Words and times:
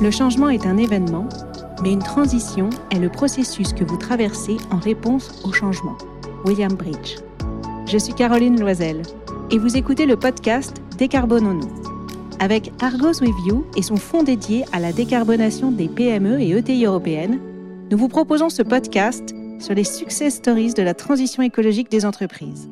Le 0.00 0.12
changement 0.12 0.48
est 0.48 0.64
un 0.64 0.76
événement, 0.76 1.28
mais 1.82 1.92
une 1.92 2.02
transition 2.02 2.70
est 2.92 3.00
le 3.00 3.08
processus 3.08 3.72
que 3.72 3.82
vous 3.82 3.96
traversez 3.96 4.56
en 4.70 4.78
réponse 4.78 5.42
au 5.44 5.52
changement. 5.52 5.96
William 6.44 6.72
Bridge. 6.72 7.16
Je 7.84 7.98
suis 7.98 8.14
Caroline 8.14 8.60
Loisel 8.60 9.02
et 9.50 9.58
vous 9.58 9.76
écoutez 9.76 10.06
le 10.06 10.16
podcast 10.16 10.76
Décarbonons-nous. 10.98 11.68
Avec 12.38 12.70
Argos 12.80 13.20
With 13.20 13.34
You 13.46 13.66
et 13.76 13.82
son 13.82 13.96
fonds 13.96 14.22
dédié 14.22 14.64
à 14.72 14.78
la 14.78 14.92
décarbonation 14.92 15.72
des 15.72 15.88
PME 15.88 16.40
et 16.40 16.50
ETI 16.50 16.84
européennes, 16.84 17.40
nous 17.90 17.98
vous 17.98 18.08
proposons 18.08 18.50
ce 18.50 18.62
podcast 18.62 19.34
sur 19.58 19.74
les 19.74 19.82
success 19.82 20.36
stories 20.36 20.74
de 20.74 20.82
la 20.82 20.94
transition 20.94 21.42
écologique 21.42 21.90
des 21.90 22.06
entreprises. 22.06 22.68